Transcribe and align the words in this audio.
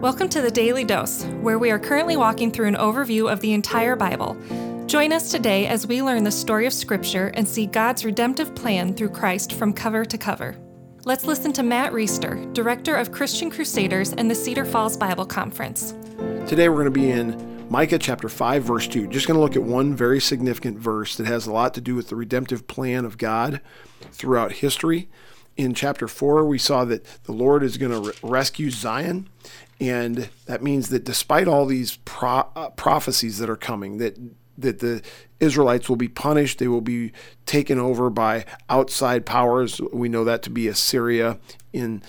Welcome 0.00 0.28
to 0.28 0.40
the 0.40 0.50
Daily 0.52 0.84
Dose, 0.84 1.24
where 1.40 1.58
we 1.58 1.72
are 1.72 1.78
currently 1.80 2.16
walking 2.16 2.52
through 2.52 2.68
an 2.68 2.76
overview 2.76 3.28
of 3.32 3.40
the 3.40 3.52
entire 3.52 3.96
Bible. 3.96 4.36
Join 4.86 5.12
us 5.12 5.32
today 5.32 5.66
as 5.66 5.88
we 5.88 6.02
learn 6.02 6.22
the 6.22 6.30
story 6.30 6.66
of 6.66 6.72
Scripture 6.72 7.32
and 7.34 7.48
see 7.48 7.66
God's 7.66 8.04
redemptive 8.04 8.54
plan 8.54 8.94
through 8.94 9.08
Christ 9.08 9.54
from 9.54 9.72
cover 9.72 10.04
to 10.04 10.16
cover. 10.16 10.56
Let's 11.04 11.24
listen 11.24 11.52
to 11.54 11.64
Matt 11.64 11.92
Reisetter, 11.92 12.54
Director 12.54 12.94
of 12.94 13.10
Christian 13.10 13.50
Crusaders 13.50 14.12
and 14.12 14.30
the 14.30 14.36
Cedar 14.36 14.64
Falls 14.64 14.96
Bible 14.96 15.26
Conference. 15.26 15.96
Today 16.46 16.68
we're 16.68 16.84
going 16.84 16.84
to 16.84 16.90
be 16.92 17.10
in 17.10 17.68
Micah 17.68 17.98
chapter 17.98 18.28
5, 18.28 18.62
verse 18.62 18.86
2. 18.86 19.08
Just 19.08 19.26
going 19.26 19.34
to 19.36 19.42
look 19.42 19.56
at 19.56 19.64
one 19.64 19.96
very 19.96 20.20
significant 20.20 20.78
verse 20.78 21.16
that 21.16 21.26
has 21.26 21.48
a 21.48 21.52
lot 21.52 21.74
to 21.74 21.80
do 21.80 21.96
with 21.96 22.08
the 22.08 22.14
redemptive 22.14 22.68
plan 22.68 23.04
of 23.04 23.18
God 23.18 23.60
throughout 24.12 24.52
history. 24.52 25.08
In 25.58 25.74
chapter 25.74 26.08
4, 26.08 26.46
we 26.46 26.56
saw 26.56 26.86
that 26.86 27.04
the 27.24 27.32
Lord 27.32 27.62
is 27.62 27.76
going 27.76 27.92
to 27.92 28.10
re- 28.10 28.14
rescue 28.22 28.70
Zion 28.70 29.28
and 29.80 30.28
that 30.46 30.62
means 30.62 30.88
that 30.88 31.04
despite 31.04 31.46
all 31.46 31.66
these 31.66 31.98
pro- 32.04 32.48
uh, 32.56 32.70
prophecies 32.70 33.38
that 33.38 33.48
are 33.48 33.56
coming, 33.56 33.98
that 33.98 34.16
that 34.56 34.80
the 34.80 35.02
Israelites 35.38 35.88
will 35.88 35.96
be 35.96 36.08
punished, 36.08 36.58
they 36.58 36.66
will 36.66 36.80
be 36.80 37.12
taken 37.46 37.78
over 37.78 38.10
by 38.10 38.44
outside 38.68 39.24
powers. 39.24 39.80
We 39.92 40.08
know 40.08 40.24
that 40.24 40.42
to 40.42 40.50
be 40.50 40.66
Assyria 40.66 41.38
in 41.72 42.02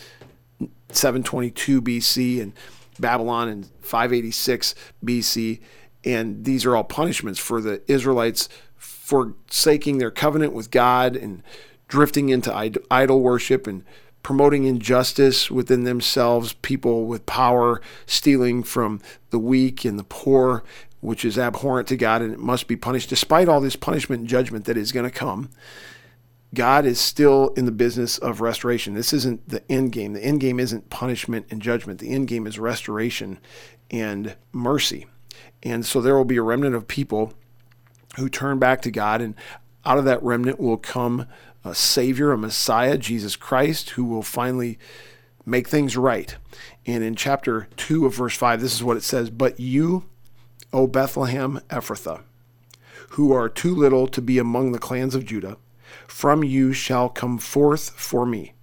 722 0.92 1.80
BC 1.80 2.42
and 2.42 2.54
Babylon 3.00 3.50
in 3.50 3.64
586 3.82 4.74
BC. 5.06 5.60
And 6.04 6.44
these 6.44 6.66
are 6.66 6.76
all 6.76 6.84
punishments 6.84 7.40
for 7.40 7.62
the 7.62 7.84
Israelites 7.86 8.50
forsaking 8.78 10.00
their 10.00 10.10
covenant 10.10 10.54
with 10.54 10.72
God 10.72 11.16
and 11.16 11.44
drifting 11.90 12.30
into 12.30 12.74
idol 12.90 13.22
worship 13.22 13.68
and 13.68 13.84
promoting 14.24 14.64
injustice 14.64 15.52
within 15.52 15.84
themselves, 15.84 16.54
people 16.54 17.06
with 17.06 17.26
power 17.26 17.82
stealing 18.06 18.64
from 18.64 19.02
the 19.32 19.40
weak 19.40 19.84
and 19.84 20.00
the 20.00 20.04
poor, 20.04 20.64
which 21.02 21.26
is 21.26 21.38
abhorrent 21.38 21.88
to 21.88 21.98
God 21.98 22.22
and 22.22 22.34
it 22.34 22.40
must 22.40 22.68
be 22.68 22.76
punished. 22.76 23.10
Despite 23.10 23.50
all 23.50 23.60
this 23.60 23.76
punishment 23.76 24.22
and 24.22 24.30
judgment 24.30 24.66
that 24.66 24.78
is 24.78 24.92
going 24.92 25.06
to 25.06 25.12
come, 25.12 25.50
God 26.54 26.86
is 26.86 27.00
still 27.00 27.50
in 27.56 27.66
the 27.66 27.72
business 27.72 28.18
of 28.18 28.42
restoration. 28.42 28.94
This 28.94 29.14
isn't 29.14 29.48
the 29.50 29.64
end 29.72 29.92
game. 29.92 30.14
The 30.14 30.24
end 30.24 30.40
game 30.40 30.60
isn't 30.60 30.90
punishment 30.90 31.46
and 31.52 31.62
judgment. 31.62 32.00
The 32.00 32.10
end 32.10 32.28
game 32.28 32.48
is 32.48 32.58
restoration 32.58 33.40
and 33.92 34.36
mercy. 34.52 35.06
And 35.62 35.86
so 35.86 36.02
there 36.02 36.16
will 36.16 36.26
be 36.26 36.38
a 36.38 36.42
remnant 36.42 36.76
of 36.76 36.88
people 36.88 37.34
who 38.18 38.30
turn 38.30 38.58
back 38.60 38.82
to 38.82 38.92
God, 38.92 39.22
and 39.22 39.36
out 39.86 39.98
of 39.98 40.06
that 40.06 40.24
remnant 40.24 40.60
will 40.60 40.78
come 40.78 41.28
a 41.64 41.76
Savior, 41.76 42.32
a 42.32 42.38
Messiah, 42.38 42.98
Jesus 42.98 43.36
Christ, 43.36 43.92
who 43.92 44.06
will 44.06 44.22
finally 44.22 44.78
make 45.46 45.68
things 45.68 45.98
right. 45.98 46.36
And 46.86 47.04
in 47.04 47.16
chapter 47.16 47.68
2 47.78 48.06
of 48.06 48.16
verse 48.16 48.36
5, 48.36 48.62
this 48.62 48.74
is 48.74 48.84
what 48.84 48.98
it 48.98 49.04
says 49.04 49.30
But 49.30 49.60
you, 49.60 50.06
O 50.72 50.88
Bethlehem 50.88 51.62
Ephrathah, 51.70 52.22
who 53.12 53.34
are 53.34 53.50
too 53.50 53.74
little 53.76 54.08
to 54.08 54.22
be 54.22 54.38
among 54.38 54.72
the 54.72 54.80
clans 54.80 55.16
of 55.16 55.26
Judah, 55.26 55.58
from 56.08 56.44
you 56.44 56.74
shall 56.74 57.10
come 57.10 57.38
forth 57.38 57.90
for 57.92 58.26
me 58.26 58.54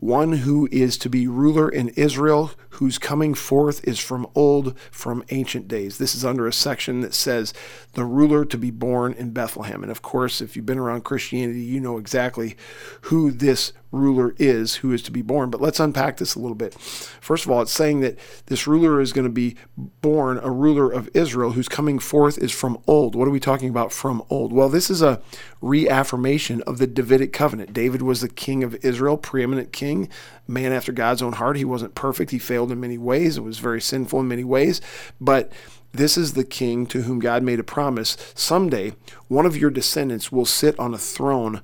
one 0.00 0.32
who 0.32 0.68
is 0.70 0.98
to 0.98 1.08
be 1.08 1.26
ruler 1.26 1.68
in 1.68 1.88
Israel, 1.90 2.52
whose 2.76 2.98
coming 2.98 3.34
forth 3.34 3.86
is 3.86 3.98
from 3.98 4.26
old, 4.34 4.78
from 4.90 5.24
ancient 5.30 5.66
days. 5.66 5.98
This 5.98 6.14
is 6.14 6.24
under 6.24 6.46
a 6.46 6.52
section 6.52 7.00
that 7.00 7.14
says 7.14 7.54
the 7.94 8.04
ruler 8.04 8.44
to 8.44 8.58
be 8.58 8.70
born 8.70 9.14
in 9.14 9.30
Bethlehem. 9.30 9.82
And 9.82 9.90
of 9.90 10.02
course, 10.02 10.40
if 10.40 10.56
you've 10.56 10.66
been 10.66 10.78
around 10.78 11.02
Christianity, 11.04 11.62
you 11.62 11.80
know 11.80 11.96
exactly 11.96 12.56
who 13.02 13.30
this 13.30 13.72
ruler 13.96 14.34
is 14.38 14.76
who 14.76 14.92
is 14.92 15.02
to 15.02 15.10
be 15.10 15.22
born. 15.22 15.50
But 15.50 15.60
let's 15.60 15.80
unpack 15.80 16.16
this 16.18 16.34
a 16.34 16.38
little 16.38 16.56
bit. 16.56 16.74
First 16.74 17.44
of 17.44 17.50
all, 17.50 17.62
it's 17.62 17.72
saying 17.72 18.00
that 18.00 18.18
this 18.46 18.66
ruler 18.66 19.00
is 19.00 19.12
going 19.12 19.26
to 19.26 19.32
be 19.32 19.56
born, 19.76 20.38
a 20.38 20.50
ruler 20.50 20.90
of 20.90 21.08
Israel 21.14 21.52
whose 21.52 21.68
coming 21.68 21.98
forth 21.98 22.38
is 22.38 22.52
from 22.52 22.78
old. 22.86 23.14
What 23.14 23.28
are 23.28 23.32
we 23.32 23.40
talking 23.40 23.68
about 23.68 23.92
from 23.92 24.22
old? 24.28 24.52
Well, 24.52 24.68
this 24.68 24.90
is 24.90 25.02
a 25.02 25.20
reaffirmation 25.60 26.62
of 26.62 26.78
the 26.78 26.86
Davidic 26.86 27.32
covenant. 27.32 27.72
David 27.72 28.02
was 28.02 28.20
the 28.20 28.28
king 28.28 28.62
of 28.62 28.74
Israel, 28.84 29.16
preeminent 29.16 29.72
king, 29.72 30.08
man 30.46 30.72
after 30.72 30.92
God's 30.92 31.22
own 31.22 31.34
heart. 31.34 31.56
He 31.56 31.64
wasn't 31.64 31.94
perfect, 31.94 32.30
he 32.30 32.38
failed 32.38 32.65
in 32.70 32.80
many 32.80 32.98
ways, 32.98 33.36
it 33.36 33.42
was 33.42 33.58
very 33.58 33.80
sinful 33.80 34.20
in 34.20 34.28
many 34.28 34.44
ways, 34.44 34.80
but 35.20 35.52
this 35.92 36.18
is 36.18 36.34
the 36.34 36.44
king 36.44 36.86
to 36.86 37.02
whom 37.02 37.18
God 37.18 37.42
made 37.42 37.60
a 37.60 37.64
promise. 37.64 38.16
Someday, 38.34 38.94
one 39.28 39.46
of 39.46 39.56
your 39.56 39.70
descendants 39.70 40.30
will 40.30 40.44
sit 40.44 40.78
on 40.78 40.92
a 40.92 40.98
throne 40.98 41.62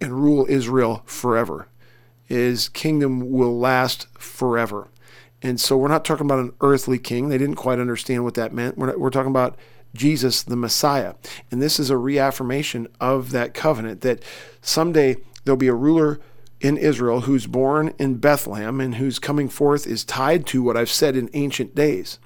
and 0.00 0.22
rule 0.22 0.46
Israel 0.48 1.02
forever. 1.06 1.68
His 2.24 2.68
kingdom 2.68 3.30
will 3.30 3.58
last 3.58 4.06
forever. 4.18 4.88
And 5.42 5.60
so 5.60 5.76
we're 5.76 5.88
not 5.88 6.04
talking 6.04 6.26
about 6.26 6.38
an 6.38 6.52
earthly 6.60 6.98
king. 6.98 7.28
They 7.28 7.38
didn't 7.38 7.56
quite 7.56 7.78
understand 7.78 8.24
what 8.24 8.34
that 8.34 8.52
meant. 8.52 8.78
We're, 8.78 8.86
not, 8.86 9.00
we're 9.00 9.10
talking 9.10 9.30
about 9.30 9.56
Jesus, 9.94 10.42
the 10.42 10.56
Messiah. 10.56 11.14
And 11.50 11.60
this 11.60 11.80
is 11.80 11.90
a 11.90 11.96
reaffirmation 11.96 12.88
of 13.00 13.32
that 13.32 13.54
covenant 13.54 14.02
that 14.02 14.22
someday 14.60 15.16
there'll 15.44 15.56
be 15.56 15.68
a 15.68 15.74
ruler 15.74 16.20
in 16.60 16.76
Israel 16.76 17.22
who's 17.22 17.46
born 17.46 17.94
in 17.98 18.16
Bethlehem 18.16 18.80
and 18.80 18.96
whose 18.96 19.18
coming 19.18 19.48
forth 19.48 19.86
is 19.86 20.04
tied 20.04 20.46
to 20.46 20.62
what 20.62 20.76
I've 20.76 20.90
said 20.90 21.16
in 21.16 21.30
ancient 21.32 21.74
days. 21.74 22.18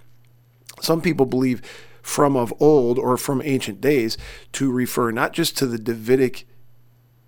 Some 0.80 1.00
people 1.00 1.26
believe 1.26 1.62
from 2.02 2.36
of 2.36 2.52
old 2.60 2.98
or 2.98 3.16
from 3.16 3.40
ancient 3.44 3.80
days 3.80 4.18
to 4.52 4.70
refer 4.70 5.10
not 5.10 5.32
just 5.32 5.56
to 5.58 5.66
the 5.66 5.78
Davidic 5.78 6.46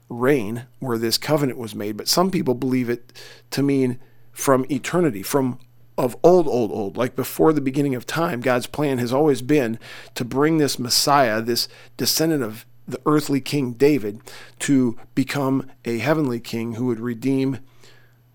reign 0.09 0.67
where 0.79 0.99
this 0.99 1.19
covenant 1.19 1.59
was 1.59 1.75
made, 1.75 1.97
but 1.97 2.09
some 2.09 2.31
people 2.31 2.55
believe 2.55 2.91
it 2.91 3.13
to 3.51 3.63
mean 3.63 3.99
from 4.33 4.67
eternity, 4.71 5.23
from 5.23 5.59
of 5.99 6.15
old, 6.23 6.47
old, 6.47 6.71
old, 6.71 6.97
like 6.97 7.17
before 7.17 7.53
the 7.53 7.61
beginning 7.61 7.95
of 7.95 8.05
time. 8.05 8.41
God's 8.41 8.67
plan 8.67 8.99
has 8.99 9.13
always 9.13 9.41
been 9.41 9.79
to 10.15 10.25
bring 10.25 10.59
this 10.59 10.79
Messiah, 10.79 11.41
this 11.41 11.69
descendant 11.97 12.43
of 12.43 12.67
the 12.87 13.01
earthly 13.07 13.41
king 13.41 13.73
David, 13.73 14.21
to 14.61 14.99
become 15.15 15.71
a 15.85 15.99
heavenly 15.99 16.41
king 16.41 16.75
who 16.75 16.87
would 16.87 17.01
redeem 17.01 17.59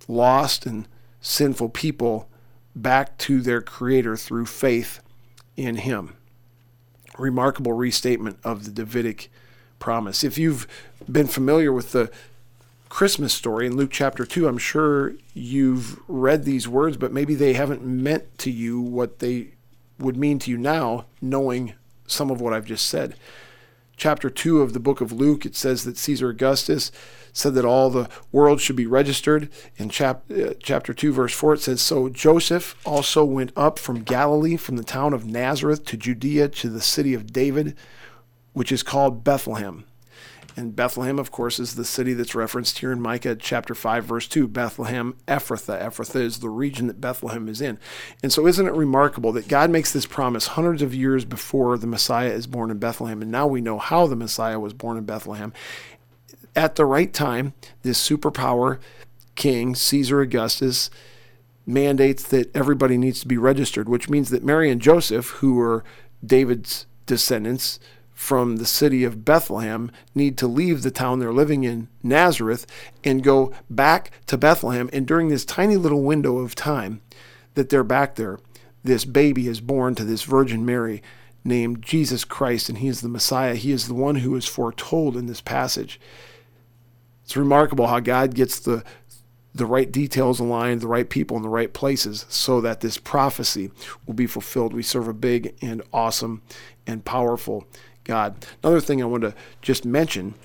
lost 0.07 0.65
and 0.65 0.87
sinful 1.21 1.69
people 1.69 2.27
back 2.75 3.17
to 3.19 3.41
their 3.41 3.61
Creator 3.61 4.17
through 4.17 4.45
faith 4.45 5.01
in 5.55 5.77
Him. 5.77 6.15
Remarkable 7.17 7.73
restatement 7.73 8.39
of 8.43 8.65
the 8.65 8.71
Davidic 8.71 9.29
promise. 9.79 10.23
If 10.23 10.37
you've 10.37 10.67
been 11.09 11.27
familiar 11.27 11.71
with 11.71 11.91
the 11.91 12.11
Christmas 12.89 13.33
story 13.33 13.67
in 13.67 13.75
Luke 13.75 13.91
chapter 13.91 14.25
2, 14.25 14.47
I'm 14.47 14.57
sure 14.57 15.13
you've 15.33 15.99
read 16.09 16.43
these 16.43 16.67
words, 16.67 16.97
but 16.97 17.13
maybe 17.13 17.35
they 17.35 17.53
haven't 17.53 17.83
meant 17.83 18.37
to 18.39 18.51
you 18.51 18.81
what 18.81 19.19
they 19.19 19.49
would 19.99 20.17
mean 20.17 20.39
to 20.39 20.51
you 20.51 20.57
now, 20.57 21.05
knowing 21.21 21.73
some 22.07 22.31
of 22.31 22.41
what 22.41 22.53
I've 22.53 22.65
just 22.65 22.87
said. 22.87 23.15
Chapter 24.01 24.31
2 24.31 24.63
of 24.63 24.73
the 24.73 24.79
book 24.79 24.99
of 24.99 25.11
Luke, 25.11 25.45
it 25.45 25.55
says 25.55 25.83
that 25.83 25.95
Caesar 25.95 26.29
Augustus 26.29 26.91
said 27.33 27.53
that 27.53 27.65
all 27.65 27.91
the 27.91 28.09
world 28.31 28.59
should 28.59 28.75
be 28.75 28.87
registered. 28.87 29.47
In 29.77 29.89
chap- 29.89 30.23
uh, 30.31 30.55
chapter 30.59 30.91
2, 30.91 31.13
verse 31.13 31.35
4, 31.35 31.53
it 31.53 31.61
says, 31.61 31.83
So 31.83 32.09
Joseph 32.09 32.75
also 32.83 33.23
went 33.23 33.51
up 33.55 33.77
from 33.77 34.01
Galilee, 34.01 34.57
from 34.57 34.77
the 34.77 34.83
town 34.83 35.13
of 35.13 35.27
Nazareth 35.27 35.85
to 35.85 35.97
Judea, 35.97 36.47
to 36.47 36.69
the 36.69 36.81
city 36.81 37.13
of 37.13 37.31
David 37.31 37.77
which 38.53 38.71
is 38.71 38.81
called 38.81 39.23
Bethlehem. 39.23 39.85
And 40.57 40.75
Bethlehem, 40.75 41.17
of 41.17 41.31
course, 41.31 41.59
is 41.59 41.75
the 41.75 41.85
city 41.85 42.13
that's 42.13 42.35
referenced 42.35 42.79
here 42.79 42.91
in 42.91 43.01
Micah 43.01 43.35
chapter 43.35 43.73
5, 43.73 44.03
verse 44.03 44.27
2. 44.27 44.47
Bethlehem, 44.47 45.15
Ephrathah. 45.27 45.81
Ephrathah 45.81 46.21
is 46.21 46.39
the 46.39 46.49
region 46.49 46.87
that 46.87 46.99
Bethlehem 46.99 47.47
is 47.47 47.61
in. 47.61 47.79
And 48.21 48.33
so, 48.33 48.47
isn't 48.47 48.67
it 48.67 48.73
remarkable 48.73 49.31
that 49.33 49.47
God 49.47 49.69
makes 49.69 49.93
this 49.93 50.05
promise 50.05 50.47
hundreds 50.47 50.81
of 50.81 50.93
years 50.93 51.23
before 51.23 51.77
the 51.77 51.87
Messiah 51.87 52.31
is 52.31 52.47
born 52.47 52.69
in 52.69 52.79
Bethlehem? 52.79 53.21
And 53.21 53.31
now 53.31 53.47
we 53.47 53.61
know 53.61 53.77
how 53.77 54.07
the 54.07 54.15
Messiah 54.15 54.59
was 54.59 54.73
born 54.73 54.97
in 54.97 55.05
Bethlehem. 55.05 55.53
At 56.55 56.75
the 56.75 56.85
right 56.85 57.13
time, 57.13 57.53
this 57.83 58.05
superpower 58.05 58.79
king, 59.35 59.73
Caesar 59.73 60.19
Augustus, 60.19 60.89
mandates 61.65 62.27
that 62.27 62.53
everybody 62.55 62.97
needs 62.97 63.21
to 63.21 63.27
be 63.27 63.37
registered, 63.37 63.87
which 63.87 64.09
means 64.09 64.29
that 64.31 64.43
Mary 64.43 64.69
and 64.69 64.81
Joseph, 64.81 65.29
who 65.29 65.53
were 65.53 65.83
David's 66.25 66.85
descendants, 67.05 67.79
from 68.21 68.57
the 68.57 68.67
city 68.67 69.03
of 69.03 69.25
Bethlehem 69.25 69.89
need 70.13 70.37
to 70.37 70.47
leave 70.47 70.83
the 70.83 70.91
town 70.91 71.17
they're 71.17 71.33
living 71.33 71.63
in, 71.63 71.87
Nazareth, 72.03 72.67
and 73.03 73.23
go 73.23 73.51
back 73.67 74.11
to 74.27 74.37
Bethlehem. 74.37 74.91
And 74.93 75.07
during 75.07 75.29
this 75.29 75.43
tiny 75.43 75.75
little 75.75 76.03
window 76.03 76.37
of 76.37 76.53
time 76.53 77.01
that 77.55 77.69
they're 77.69 77.83
back 77.83 78.15
there, 78.15 78.37
this 78.83 79.05
baby 79.05 79.47
is 79.47 79.59
born 79.59 79.95
to 79.95 80.05
this 80.05 80.21
Virgin 80.21 80.63
Mary 80.63 81.01
named 81.43 81.81
Jesus 81.81 82.23
Christ, 82.23 82.69
and 82.69 82.77
he 82.77 82.87
is 82.87 83.01
the 83.01 83.09
Messiah. 83.09 83.55
He 83.55 83.71
is 83.71 83.87
the 83.87 83.95
one 83.95 84.17
who 84.17 84.35
is 84.35 84.45
foretold 84.45 85.17
in 85.17 85.25
this 85.25 85.41
passage. 85.41 85.99
It's 87.23 87.35
remarkable 87.35 87.87
how 87.87 88.01
God 88.01 88.35
gets 88.35 88.59
the 88.59 88.83
the 89.53 89.65
right 89.65 89.91
details 89.91 90.39
aligned, 90.39 90.79
the 90.79 90.87
right 90.87 91.09
people 91.09 91.35
in 91.35 91.43
the 91.43 91.49
right 91.49 91.73
places, 91.73 92.25
so 92.29 92.61
that 92.61 92.79
this 92.79 92.97
prophecy 92.97 93.69
will 94.05 94.13
be 94.13 94.25
fulfilled. 94.25 94.73
We 94.73 94.83
serve 94.83 95.09
a 95.09 95.13
big 95.13 95.55
and 95.61 95.81
awesome 95.91 96.41
and 96.87 97.03
powerful 97.03 97.67
God. 98.03 98.45
Another 98.63 98.81
thing 98.81 99.01
I 99.01 99.05
want 99.05 99.23
to 99.23 99.33
just 99.61 99.85
mention 99.85 100.35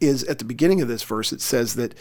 is 0.00 0.24
at 0.24 0.38
the 0.38 0.44
beginning 0.44 0.80
of 0.80 0.88
this 0.88 1.02
verse, 1.02 1.32
it 1.32 1.40
says 1.40 1.74
that 1.74 1.94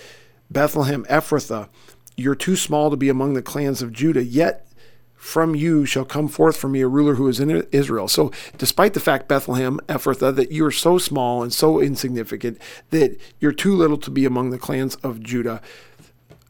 Bethlehem 0.50 1.06
Ephrathah, 1.06 1.70
you're 2.16 2.36
too 2.36 2.56
small 2.56 2.90
to 2.90 2.98
be 2.98 3.10
among 3.10 3.34
the 3.34 3.42
clans 3.42 3.82
of 3.82 3.92
Judah, 3.92 4.24
yet 4.24 4.68
from 5.16 5.56
you 5.56 5.86
shall 5.86 6.04
come 6.04 6.28
forth 6.28 6.58
for 6.58 6.68
me 6.68 6.82
a 6.82 6.88
ruler 6.88 7.16
who 7.16 7.30
is 7.30 7.40
in 7.40 7.66
Israel. 7.72 8.10
So, 8.10 8.32
despite 8.58 8.94
the 8.94 9.00
fact, 9.00 9.30
Bethlehem, 9.30 9.80
Ephrathah, 9.88 10.36
that 10.36 10.52
you 10.52 10.66
are 10.66 10.72
so 10.72 10.98
small 10.98 11.42
and 11.42 11.52
so 11.52 11.80
insignificant 11.80 12.60
that 12.90 13.18
you're 13.40 13.54
too 13.54 13.74
little 13.74 13.98
to 14.00 14.12
be 14.12 14.26
among 14.26 14.50
the 14.50 14.58
clans 14.58 14.96
of 14.96 15.24
Judah, 15.24 15.62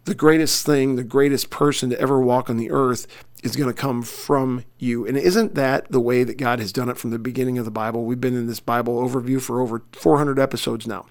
the 0.05 0.15
greatest 0.15 0.65
thing, 0.65 0.95
the 0.95 1.03
greatest 1.03 1.49
person 1.49 1.91
to 1.91 1.99
ever 1.99 2.19
walk 2.19 2.49
on 2.49 2.57
the 2.57 2.71
earth 2.71 3.05
is 3.43 3.55
going 3.55 3.69
to 3.69 3.79
come 3.79 4.01
from 4.01 4.63
you. 4.79 5.05
And 5.05 5.17
isn't 5.17 5.55
that 5.55 5.91
the 5.91 5.99
way 5.99 6.23
that 6.23 6.37
God 6.37 6.59
has 6.59 6.71
done 6.71 6.89
it 6.89 6.97
from 6.97 7.11
the 7.11 7.19
beginning 7.19 7.57
of 7.57 7.65
the 7.65 7.71
Bible? 7.71 8.05
We've 8.05 8.19
been 8.19 8.35
in 8.35 8.47
this 8.47 8.59
Bible 8.59 9.01
overview 9.01 9.41
for 9.41 9.61
over 9.61 9.83
400 9.93 10.39
episodes 10.39 10.87
now. 10.87 11.05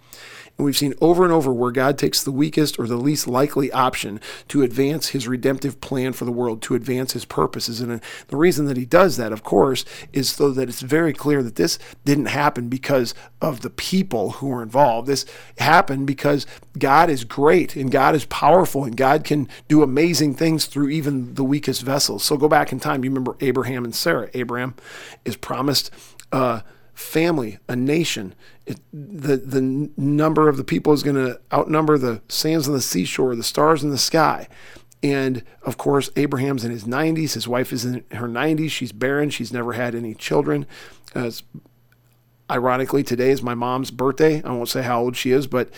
And 0.58 0.66
we've 0.66 0.76
seen 0.76 0.94
over 1.00 1.24
and 1.24 1.32
over 1.32 1.52
where 1.52 1.72
God 1.72 1.96
takes 1.96 2.22
the 2.22 2.30
weakest 2.30 2.78
or 2.78 2.86
the 2.86 2.96
least 2.96 3.26
likely 3.26 3.72
option 3.72 4.20
to 4.48 4.62
advance 4.62 5.08
his 5.08 5.26
redemptive 5.26 5.80
plan 5.80 6.12
for 6.12 6.26
the 6.26 6.32
world, 6.32 6.60
to 6.62 6.74
advance 6.74 7.12
his 7.12 7.24
purposes. 7.24 7.80
And 7.80 7.92
uh, 7.92 7.98
the 8.28 8.36
reason 8.36 8.66
that 8.66 8.76
he 8.76 8.84
does 8.84 9.16
that, 9.16 9.32
of 9.32 9.42
course, 9.42 9.84
is 10.12 10.28
so 10.28 10.50
that 10.50 10.68
it's 10.68 10.82
very 10.82 11.14
clear 11.14 11.42
that 11.42 11.56
this 11.56 11.78
didn't 12.04 12.26
happen 12.26 12.68
because 12.68 13.14
of 13.40 13.62
the 13.62 13.70
people 13.70 14.32
who 14.32 14.48
were 14.48 14.62
involved. 14.62 15.08
This 15.08 15.24
happened 15.58 16.06
because 16.06 16.46
God 16.78 17.08
is 17.08 17.24
great 17.24 17.74
and 17.74 17.90
God 17.90 18.14
is 18.14 18.26
powerful 18.26 18.84
and 18.84 18.96
God 18.96 19.24
can 19.24 19.48
do 19.68 19.82
amazing 19.82 20.34
things 20.34 20.66
through 20.66 20.90
even 20.90 21.34
the 21.34 21.44
weakest 21.44 21.82
vessels. 21.82 22.21
So 22.22 22.36
go 22.36 22.48
back 22.48 22.72
in 22.72 22.80
time. 22.80 23.04
You 23.04 23.10
remember 23.10 23.36
Abraham 23.40 23.84
and 23.84 23.94
Sarah. 23.94 24.30
Abraham 24.34 24.74
is 25.24 25.36
promised. 25.36 25.90
Uh, 26.30 26.60
family, 26.94 27.58
a 27.68 27.76
nation. 27.76 28.34
It, 28.66 28.78
the 28.92 29.36
the 29.36 29.90
number 29.96 30.48
of 30.48 30.56
the 30.56 30.64
people 30.64 30.92
is 30.92 31.02
going 31.02 31.16
to 31.16 31.40
outnumber 31.52 31.98
the 31.98 32.22
sands 32.28 32.68
on 32.68 32.74
the 32.74 32.80
seashore, 32.80 33.34
the 33.34 33.42
stars 33.42 33.82
in 33.82 33.90
the 33.90 33.98
sky. 33.98 34.48
And 35.02 35.42
of 35.62 35.78
course, 35.78 36.10
Abraham's 36.14 36.64
in 36.64 36.70
his 36.70 36.84
90s. 36.84 37.34
His 37.34 37.48
wife 37.48 37.72
is 37.72 37.84
in 37.84 38.04
her 38.12 38.28
90s. 38.28 38.70
She's 38.70 38.92
barren. 38.92 39.30
She's 39.30 39.52
never 39.52 39.72
had 39.72 39.94
any 39.96 40.14
children. 40.14 40.64
Uh, 41.14 41.30
ironically, 42.48 43.02
today 43.02 43.30
is 43.30 43.42
my 43.42 43.54
mom's 43.54 43.90
birthday. 43.90 44.42
I 44.42 44.52
won't 44.52 44.68
say 44.68 44.82
how 44.82 45.00
old 45.00 45.16
she 45.16 45.32
is, 45.32 45.48
but 45.48 45.70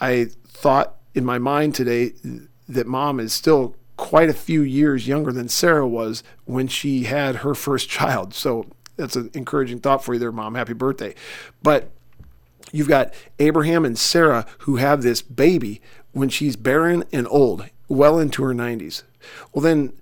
I 0.00 0.26
thought 0.46 0.96
in 1.14 1.24
my 1.24 1.38
mind 1.38 1.74
today 1.74 2.12
that 2.68 2.86
mom 2.86 3.18
is 3.18 3.32
still 3.32 3.76
quite 4.00 4.30
a 4.30 4.34
few 4.34 4.62
years 4.62 5.06
younger 5.06 5.30
than 5.30 5.46
Sarah 5.46 5.86
was 5.86 6.22
when 6.46 6.66
she 6.68 7.04
had 7.04 7.36
her 7.36 7.54
first 7.54 7.90
child. 7.90 8.32
So 8.32 8.64
that's 8.96 9.14
an 9.14 9.30
encouraging 9.34 9.80
thought 9.80 10.02
for 10.02 10.14
you 10.14 10.18
there, 10.18 10.32
mom. 10.32 10.54
Happy 10.54 10.72
birthday. 10.72 11.14
But 11.62 11.90
you've 12.72 12.88
got 12.88 13.12
Abraham 13.38 13.84
and 13.84 13.98
Sarah 13.98 14.46
who 14.60 14.76
have 14.76 15.02
this 15.02 15.20
baby 15.20 15.82
when 16.12 16.30
she's 16.30 16.56
barren 16.56 17.04
and 17.12 17.28
old, 17.30 17.68
well 17.88 18.18
into 18.18 18.42
her 18.42 18.54
90s. 18.54 19.02
Well, 19.52 19.62
then 19.62 19.92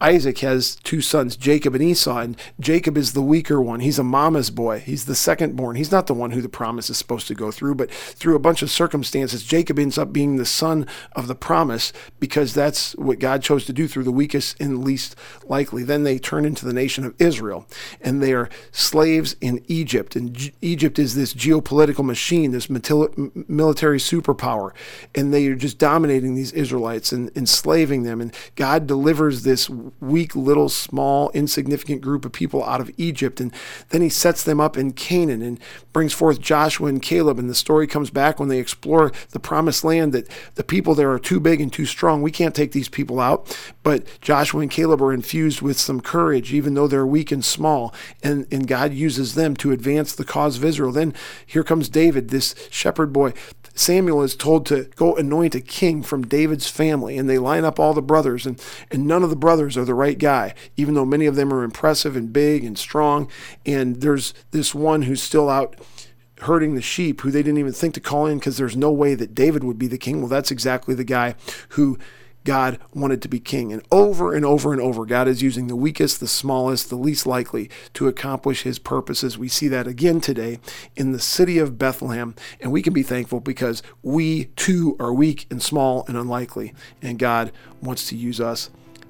Isaac 0.00 0.38
has 0.38 0.76
two 0.76 1.00
sons, 1.00 1.36
Jacob 1.36 1.74
and 1.74 1.82
Esau, 1.82 2.18
and 2.18 2.36
Jacob 2.60 2.96
is 2.96 3.12
the 3.12 3.22
weaker 3.22 3.60
one. 3.60 3.80
He's 3.80 3.98
a 3.98 4.04
mama's 4.04 4.50
boy. 4.50 4.78
He's 4.78 5.06
the 5.06 5.16
second 5.16 5.56
born. 5.56 5.74
He's 5.74 5.90
not 5.90 6.06
the 6.06 6.14
one 6.14 6.30
who 6.30 6.40
the 6.40 6.48
promise 6.48 6.88
is 6.88 6.96
supposed 6.96 7.26
to 7.28 7.34
go 7.34 7.50
through, 7.50 7.74
but 7.74 7.90
through 7.90 8.36
a 8.36 8.40
bunch 8.40 8.62
of 8.62 8.70
circumstances, 8.70 9.42
Jacob 9.42 9.78
ends 9.78 9.98
up 9.98 10.12
being 10.12 10.36
the 10.36 10.46
son 10.46 10.86
of 11.12 11.26
the 11.26 11.34
promise 11.34 11.92
because 12.20 12.54
that's 12.54 12.94
what 12.94 13.18
God 13.18 13.42
chose 13.42 13.64
to 13.66 13.72
do 13.72 13.88
through 13.88 14.04
the 14.04 14.12
weakest 14.12 14.60
and 14.60 14.84
least 14.84 15.16
likely. 15.46 15.82
Then 15.82 16.04
they 16.04 16.18
turn 16.18 16.44
into 16.44 16.64
the 16.64 16.72
nation 16.72 17.04
of 17.04 17.14
Israel, 17.18 17.66
and 18.00 18.22
they 18.22 18.32
are 18.32 18.48
slaves 18.70 19.34
in 19.40 19.64
Egypt. 19.66 20.14
And 20.14 20.32
G- 20.32 20.54
Egypt 20.62 21.00
is 21.00 21.16
this 21.16 21.34
geopolitical 21.34 22.04
machine, 22.04 22.52
this 22.52 22.70
military 22.70 23.98
superpower, 23.98 24.72
and 25.14 25.34
they 25.34 25.48
are 25.48 25.56
just 25.56 25.78
dominating 25.78 26.36
these 26.36 26.52
Israelites 26.52 27.10
and 27.10 27.36
enslaving 27.36 28.04
them. 28.04 28.20
And 28.20 28.32
God 28.54 28.86
delivers 28.86 29.42
this 29.42 29.68
weak, 30.00 30.34
little, 30.34 30.68
small, 30.68 31.30
insignificant 31.30 32.00
group 32.00 32.24
of 32.24 32.32
people 32.32 32.64
out 32.64 32.80
of 32.80 32.90
Egypt. 32.96 33.40
And 33.40 33.52
then 33.90 34.02
he 34.02 34.08
sets 34.08 34.42
them 34.42 34.60
up 34.60 34.76
in 34.76 34.92
Canaan 34.92 35.42
and 35.42 35.60
brings 35.92 36.12
forth 36.12 36.40
Joshua 36.40 36.88
and 36.88 37.02
Caleb. 37.02 37.38
And 37.38 37.50
the 37.50 37.54
story 37.54 37.86
comes 37.86 38.10
back 38.10 38.38
when 38.38 38.48
they 38.48 38.58
explore 38.58 39.12
the 39.30 39.40
promised 39.40 39.84
land 39.84 40.12
that 40.12 40.28
the 40.54 40.64
people 40.64 40.94
there 40.94 41.10
are 41.10 41.18
too 41.18 41.40
big 41.40 41.60
and 41.60 41.72
too 41.72 41.86
strong. 41.86 42.22
We 42.22 42.30
can't 42.30 42.54
take 42.54 42.72
these 42.72 42.88
people 42.88 43.20
out. 43.20 43.56
But 43.82 44.06
Joshua 44.20 44.60
and 44.60 44.70
Caleb 44.70 45.02
are 45.02 45.12
infused 45.12 45.62
with 45.62 45.78
some 45.78 46.00
courage, 46.00 46.52
even 46.52 46.74
though 46.74 46.86
they're 46.86 47.06
weak 47.06 47.32
and 47.32 47.44
small. 47.44 47.94
And, 48.22 48.46
and 48.52 48.66
God 48.66 48.92
uses 48.92 49.34
them 49.34 49.56
to 49.56 49.72
advance 49.72 50.14
the 50.14 50.24
cause 50.24 50.56
of 50.58 50.64
Israel. 50.64 50.92
Then 50.92 51.14
here 51.46 51.64
comes 51.64 51.88
David, 51.88 52.28
this 52.28 52.54
shepherd 52.70 53.12
boy. 53.12 53.32
Samuel 53.74 54.22
is 54.22 54.34
told 54.34 54.66
to 54.66 54.90
go 54.96 55.14
anoint 55.14 55.54
a 55.54 55.60
king 55.60 56.02
from 56.02 56.26
David's 56.26 56.68
family, 56.68 57.16
and 57.16 57.30
they 57.30 57.38
line 57.38 57.64
up 57.64 57.78
all 57.78 57.94
the 57.94 58.02
brothers, 58.02 58.44
and, 58.44 58.60
and 58.90 59.06
none 59.06 59.22
of 59.22 59.30
the 59.30 59.36
brothers 59.36 59.76
are 59.78 59.84
the 59.84 59.94
right 59.94 60.18
guy, 60.18 60.54
even 60.76 60.94
though 60.94 61.04
many 61.04 61.26
of 61.26 61.36
them 61.36 61.52
are 61.52 61.62
impressive 61.62 62.16
and 62.16 62.32
big 62.32 62.64
and 62.64 62.76
strong. 62.76 63.30
And 63.64 64.00
there's 64.00 64.34
this 64.50 64.74
one 64.74 65.02
who's 65.02 65.22
still 65.22 65.48
out 65.48 65.76
herding 66.42 66.74
the 66.74 66.82
sheep 66.82 67.20
who 67.20 67.30
they 67.30 67.42
didn't 67.42 67.58
even 67.58 67.72
think 67.72 67.94
to 67.94 68.00
call 68.00 68.26
in 68.26 68.38
because 68.38 68.56
there's 68.56 68.76
no 68.76 68.92
way 68.92 69.14
that 69.14 69.34
David 69.34 69.64
would 69.64 69.78
be 69.78 69.88
the 69.88 69.98
king. 69.98 70.20
Well, 70.20 70.28
that's 70.28 70.50
exactly 70.50 70.94
the 70.94 71.04
guy 71.04 71.34
who 71.70 71.98
God 72.44 72.78
wanted 72.94 73.20
to 73.22 73.28
be 73.28 73.40
king. 73.40 73.72
And 73.72 73.82
over 73.90 74.32
and 74.32 74.44
over 74.44 74.72
and 74.72 74.80
over, 74.80 75.04
God 75.04 75.28
is 75.28 75.42
using 75.42 75.66
the 75.66 75.76
weakest, 75.76 76.18
the 76.18 76.26
smallest, 76.26 76.88
the 76.88 76.96
least 76.96 77.26
likely 77.26 77.68
to 77.92 78.08
accomplish 78.08 78.62
his 78.62 78.78
purposes. 78.78 79.36
We 79.36 79.48
see 79.48 79.68
that 79.68 79.86
again 79.86 80.20
today 80.20 80.58
in 80.96 81.12
the 81.12 81.20
city 81.20 81.58
of 81.58 81.76
Bethlehem. 81.76 82.34
And 82.60 82.72
we 82.72 82.80
can 82.80 82.94
be 82.94 83.02
thankful 83.02 83.40
because 83.40 83.82
we 84.02 84.46
too 84.56 84.96
are 84.98 85.12
weak 85.12 85.46
and 85.50 85.62
small 85.62 86.04
and 86.08 86.16
unlikely. 86.16 86.72
And 87.02 87.18
God 87.18 87.52
wants 87.82 88.08
to 88.08 88.16
use 88.16 88.40
us. 88.40 88.70